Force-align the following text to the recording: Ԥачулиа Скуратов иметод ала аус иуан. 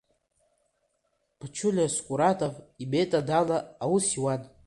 Ԥачулиа 1.39 1.93
Скуратов 1.95 2.53
иметод 2.83 3.27
ала 3.39 3.57
аус 3.83 4.05
иуан. 4.17 4.41